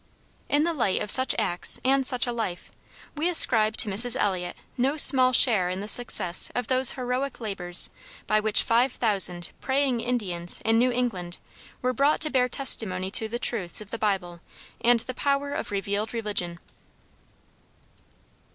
In 0.49 0.63
the 0.63 0.73
light 0.73 0.99
of 1.03 1.11
such 1.11 1.35
acts 1.37 1.79
and 1.85 2.07
such 2.07 2.25
a 2.25 2.31
life, 2.31 2.71
we 3.15 3.29
ascribe 3.29 3.77
to 3.77 3.87
Mrs. 3.87 4.15
Eliot 4.19 4.55
no 4.75 4.97
small 4.97 5.31
share 5.31 5.69
in 5.69 5.79
the 5.79 5.87
success 5.87 6.49
of 6.55 6.65
those 6.65 6.93
heroic 6.93 7.39
labors 7.39 7.91
by 8.25 8.39
which 8.39 8.63
five 8.63 8.93
thousand 8.93 9.49
"praying 9.61 9.99
Indians" 9.99 10.59
in 10.65 10.79
New 10.79 10.91
England 10.91 11.37
were 11.83 11.93
brought 11.93 12.19
to 12.21 12.31
bear 12.31 12.49
testimony 12.49 13.11
to 13.11 13.27
the 13.27 13.37
truths 13.37 13.79
of 13.79 13.91
the 13.91 13.99
Bible 13.99 14.39
and 14.83 15.01
the 15.01 15.13
power 15.13 15.53
of 15.53 15.69
revealed 15.69 16.15
religion. 16.15 16.57